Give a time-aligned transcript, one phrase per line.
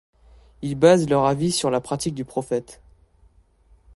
[0.63, 2.81] Ils basent leur avis sur la pratique du Prophète.